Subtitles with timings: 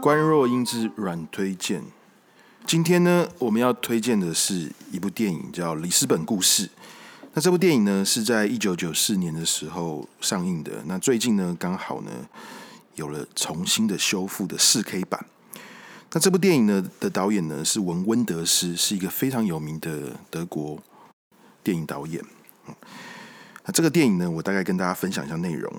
[0.00, 1.82] 关若英之软推荐。
[2.66, 6.66] 今天呢，我们要推荐的是一部电影，叫《里斯本故事》。
[7.32, 10.82] 那这部电影呢，是在一九九四年的时候上映的。
[10.86, 12.10] 那最近呢，刚好呢，
[12.96, 15.24] 有了重新的修复的四 K 版。
[16.14, 20.78] 那这部电影呢的导演呢是文温德斯，是一个非常有名的德国
[21.64, 22.22] 电影导演。
[23.64, 25.72] 那这个电影呢，我大概跟大家分享一下内容。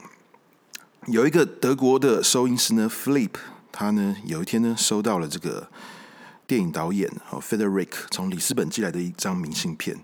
[1.08, 3.32] 有一个德国的收音师呢，Philip，
[3.72, 5.70] 他呢有一天呢收到了这个
[6.48, 9.98] 电影导演哦 Frederick 从里斯本寄来的一张明信片。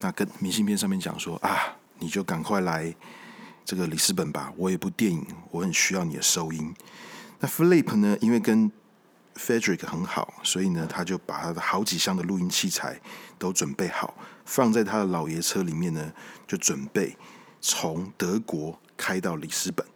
[0.00, 2.92] 那跟明信片上面讲说啊，你就赶快来
[3.64, 6.74] 这个里斯本吧，我有部电影，我很需要你的收音。
[7.38, 8.72] 那 Philip 呢，因为跟
[9.38, 13.00] Federick 很好，所以呢，他就把他的好几箱的录音器材
[13.38, 14.12] 都准备好，
[14.44, 16.12] 放在他的老爷车里面呢，
[16.46, 17.16] 就准备
[17.60, 19.86] 从德国开到里斯本。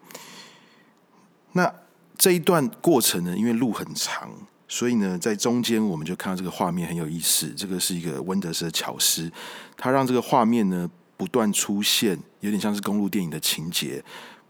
[1.53, 1.75] 那
[2.17, 4.31] 这一段过程呢，因为路很长，
[4.69, 7.49] 所以呢，在中间我们就看到这个画面很有意思。
[7.57, 9.31] 这个是一个温德斯的巧思，
[9.77, 14.03] 他让这个画面呢不断出现，有点像是公路电影的情节。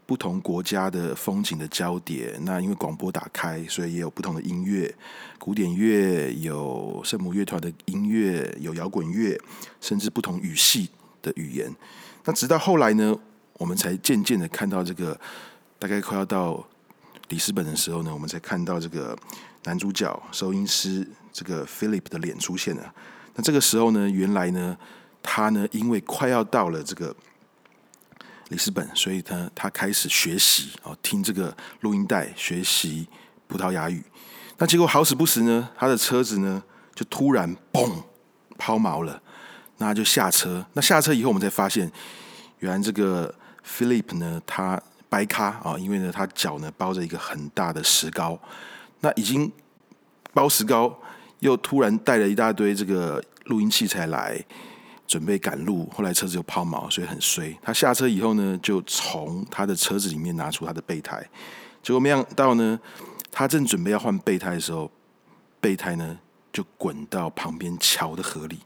[0.05, 4.93] 不同国家的风景的交叠，那因为广播打开，所以也有不同的音乐，
[5.39, 9.39] 古典乐有圣母乐团的音乐，有摇滚乐，
[9.79, 10.89] 甚至不同语系
[11.21, 11.73] 的语言。
[12.25, 13.17] 那直到后来呢，
[13.53, 15.19] 我们才渐渐的看到这个，
[15.79, 16.65] 大概快要到
[17.29, 19.17] 里斯本的时候呢，我们才看到这个
[19.63, 22.93] 男主角收音师这个 Philip 的脸出现了。
[23.35, 24.77] 那这个时候呢，原来呢，
[25.21, 27.15] 他呢，因为快要到了这个。
[28.49, 33.07] 里斯本，所以他他开始学习哦，听这个录音带，学习
[33.47, 34.03] 葡萄牙语。
[34.57, 36.61] 那结果好死不死呢，他的车子呢
[36.93, 37.91] 就突然嘣
[38.57, 39.21] 抛锚了，
[39.77, 40.65] 那他就下车。
[40.73, 41.91] 那下车以后，我们才发现，
[42.59, 43.33] 原来这个
[43.65, 48.39] Philip 呢，他掰咖啊，因为呢他脚呢包着一个很大的石膏，
[48.99, 49.51] 那已经
[50.33, 50.99] 包石膏，
[51.39, 54.43] 又突然带了一大堆这个录音器材来。
[55.13, 57.55] 准备赶路，后来车子又抛锚，所以很衰。
[57.61, 61.23] 他下车以后呢，就从他的车子里面拿出他的备胎，
[61.83, 62.79] 结果没想到呢，
[63.31, 64.89] 他正准备要换备胎的时候，
[65.61, 66.17] 备胎呢
[66.51, 68.57] 就滚到旁边桥的河里。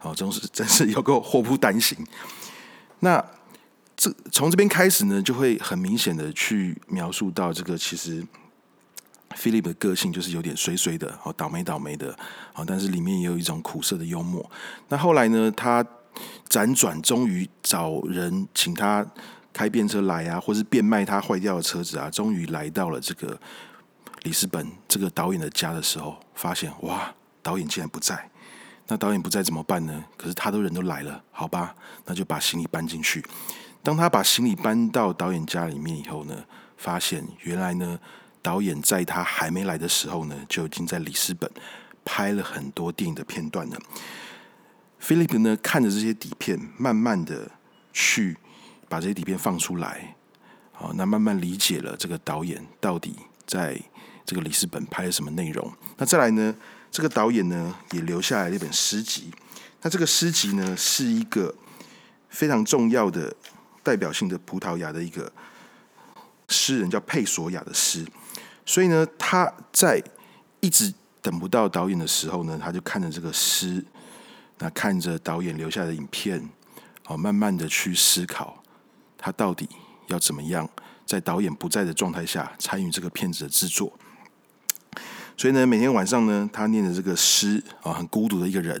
[0.00, 1.96] 哦，真是 真是有个祸不单行。
[2.98, 3.24] 那
[3.96, 8.26] 这从这边开始呢，就会很明显的去描述到这个其实。
[9.36, 12.12] Philip 的个性就是有点衰衰的，哦，倒霉倒霉的，
[12.52, 14.44] 啊，但是里面也有一种苦涩的幽默。
[14.88, 15.84] 那后来呢，他
[16.48, 19.06] 辗转终于找人请他
[19.52, 23.38] 开便车来啊，或是变卖他坏掉的车子啊，终于来到了这个
[24.22, 27.12] 里斯本这个导演的家的时候，发现哇，
[27.42, 28.30] 导演竟然不在。
[28.88, 30.04] 那导演不在怎么办呢？
[30.16, 33.24] 可是他都人都来了，好吧，那就把行李搬进去。
[33.82, 36.36] 当他把行李搬到导演家里面以后呢，
[36.76, 37.98] 发现原来呢。
[38.42, 41.48] 导演在他还没来的时候呢，就已经在里斯本
[42.04, 43.78] 拍了很多电影的片段了。
[45.00, 47.50] Philip 呢，看着这些底片，慢慢的
[47.92, 48.36] 去
[48.88, 50.16] 把这些底片放出来，
[50.72, 53.16] 好，那慢慢理解了这个导演到底
[53.46, 53.80] 在
[54.24, 55.72] 这个里斯本拍了什么内容。
[55.96, 56.54] 那再来呢，
[56.90, 59.30] 这个导演呢也留下来了一本诗集。
[59.82, 61.52] 那这个诗集呢是一个
[62.28, 63.34] 非常重要的
[63.82, 65.32] 代表性的葡萄牙的一个
[66.48, 68.06] 诗人，叫佩索亚的诗。
[68.72, 70.02] 所以呢，他在
[70.60, 70.90] 一直
[71.20, 73.84] 等不到导演的时候呢，他就看着这个诗，
[74.60, 76.48] 那看着导演留下的影片，
[77.06, 78.62] 哦，慢慢的去思考，
[79.18, 79.68] 他到底
[80.06, 80.66] 要怎么样
[81.04, 83.92] 在导演不在的状态下参与这个片子的制作。
[85.36, 88.80] 所以呢，每天晚上呢，他念着这个诗，啊，很孤独的一个人。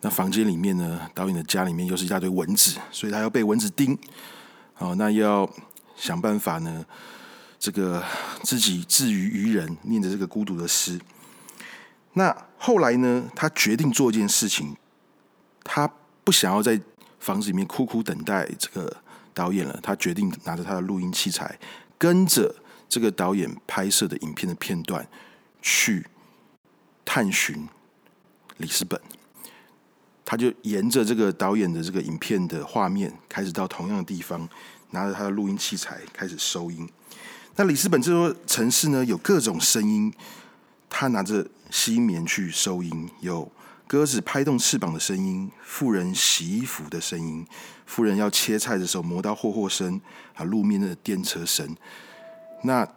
[0.00, 3.96] 那房间里面呢，导演的家里面又是一大堆蚊子，所以他要被蚊子叮，
[4.78, 5.48] 哦，那要
[5.94, 6.84] 想办法呢。
[7.60, 8.02] 这个
[8.42, 10.98] 自己自娱于人，念着这个孤独的诗。
[12.14, 14.74] 那后来呢，他决定做一件事情，
[15.62, 15.86] 他
[16.24, 16.80] 不想要在
[17.18, 18.96] 房子里面苦苦等待这个
[19.34, 19.78] 导演了。
[19.82, 21.58] 他决定拿着他的录音器材，
[21.98, 22.52] 跟着
[22.88, 25.06] 这个导演拍摄的影片的片段，
[25.60, 26.06] 去
[27.04, 27.68] 探寻
[28.56, 28.98] 里斯本。
[30.24, 34.48] 他就沿着这个导演的这个影片的画面，开始到同样的地方，
[34.92, 36.88] 拿着他的录音器材开始收音。
[37.60, 40.10] 那里斯本这座城市呢，有各种声音。
[40.88, 43.52] 他拿着吸音棉去收音，有
[43.86, 47.46] 鸽子拍动翅膀的声音，妇人洗衣服的声音，
[47.84, 50.00] 妇人要切菜的时候磨刀霍霍声，
[50.36, 51.76] 啊，路面的电车声。
[52.62, 52.88] 那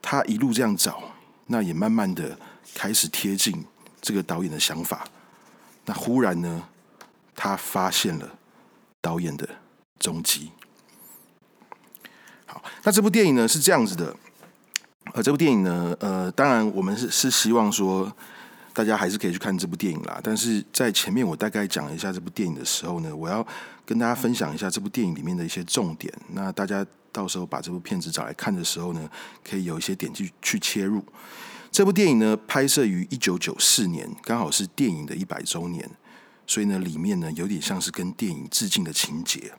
[0.00, 1.02] 他一路这样找，
[1.46, 2.38] 那也慢慢的
[2.76, 3.64] 开始贴近
[4.00, 5.04] 这个导演的想法。
[5.84, 6.68] 那忽然呢，
[7.34, 8.38] 他发现了
[9.00, 9.48] 导演的
[9.98, 10.52] 踪迹。
[12.84, 14.14] 那这部电影呢是这样子的，
[15.12, 18.12] 呃，这部电影呢，呃，当然我们是是希望说
[18.72, 20.20] 大家还是可以去看这部电影啦。
[20.22, 23.46] 但是在前面我大概讲一下这部电影的时候呢，我要
[23.84, 26.12] 跟大家分享一下这部电影里面的一些重点。
[26.32, 29.08] 那大家到时候把这部片子找来看的时候呢，
[29.42, 31.02] 可以有一些点去去切入。
[31.72, 35.88] 这部电影呢，拍摄于一九九四年，刚好是电影的一百周年，
[36.46, 39.52] 所以呢，里面呢有点像是跟电影致敬的情节。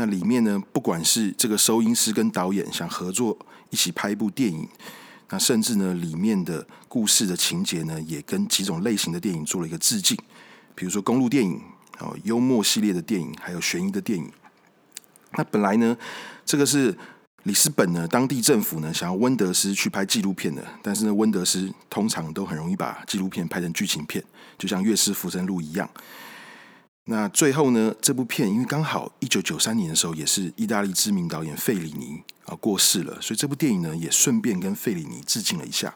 [0.00, 3.36] 那里面呢，不管是这个收音师跟导演想合作
[3.68, 4.66] 一起拍一部电影，
[5.28, 10.16] 那甚至呢，里面的故事的情节呢，也跟几种类型的电影做了一个致敬，
[10.74, 11.60] 比如说公路电影、
[11.98, 14.26] 哦幽默系列的电影，还有悬疑的电影。
[15.32, 15.94] 那本来呢，
[16.46, 16.96] 这个是。
[17.44, 24.22] 里斯本呢，当地政府呢想要温德斯去拍纪录片的，但是呢，温德斯通常都很容易把纪录片拍成剧情片，
[24.58, 25.88] 就像《月氏浮生录》一样。
[27.10, 35.92] 那最后呢，这部片因为刚好一九九三年的时候，也是意大利知名导演费里尼啊过世了，所以这部电影呢也顺便跟费里尼致敬了一下。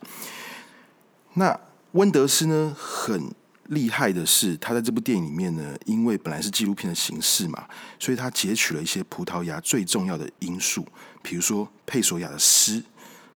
[1.34, 1.58] 那
[1.92, 3.32] 温德斯呢很。
[3.68, 7.64] 厉害的是，他在这部电影里面呢，因为本来是纪录片的形式嘛，
[7.98, 10.86] 所以他截取了一些葡萄牙最重要的因素，
[11.22, 12.84] 比如说佩索亚的诗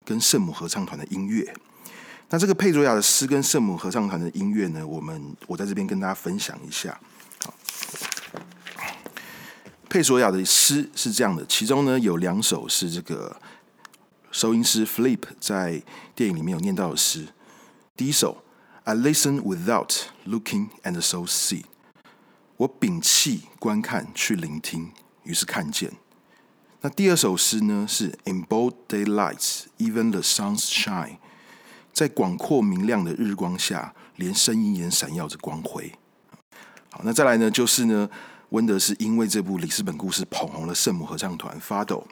[0.04, 1.50] 跟圣母合唱团的音乐。
[2.28, 7.00] 那这个佩索亚的诗跟圣母合唱团的音乐呢，我们我在这边跟大家分享一下。
[9.98, 13.36] 好，佩索亚的诗是这样的，其中呢有两首是这个
[14.30, 15.82] 收音师 Flip 在
[16.14, 17.26] 电影里面有念到的诗，
[17.96, 18.44] 第一首。
[18.84, 21.64] I listen without looking and so see。
[22.58, 24.92] 我屏气观看，去聆听，
[25.24, 25.92] 于是看见。
[26.80, 27.84] 那第二首诗呢？
[27.88, 31.16] 是 In bold daylights, even the suns shine。
[31.92, 35.92] 在广阔明亮的日光下，连声音也闪耀着光辉。
[36.90, 37.50] 好，那再来呢？
[37.50, 38.08] 就是呢，
[38.50, 42.04] 温德是因为这部里斯本故事捧红了圣母合唱团 Fado。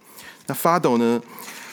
[0.46, 1.20] 那 Fado 呢？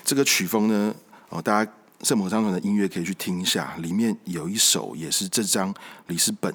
[0.03, 0.95] 这个曲风呢？
[1.29, 1.71] 哦，大家。
[2.01, 5.73] 圣母合唱团的音乐可以去听一下，里面有一首也是这张
[6.07, 6.53] 里斯本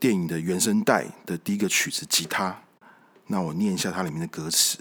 [0.00, 2.50] 电影的原声带的第一个曲子《吉他》。
[3.26, 4.78] 那我念一下它里面的歌词：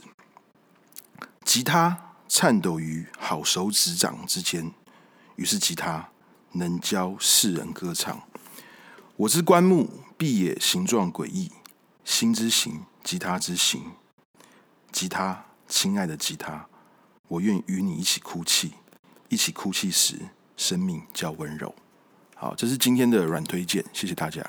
[1.43, 4.71] 吉他颤抖于好手指掌之间，
[5.35, 6.07] 于是吉他
[6.53, 8.21] 能教世人歌唱。
[9.17, 11.51] 我之棺木，必也形状诡异，
[12.07, 13.91] 心之行，吉他之行。
[14.93, 16.65] 吉他，亲爱的吉他，
[17.27, 18.71] 我愿与你一起哭泣。
[19.27, 20.17] 一起哭泣时，
[20.55, 21.75] 生命较温柔。
[22.33, 24.41] 好，这是今天的软推荐，谢谢大家。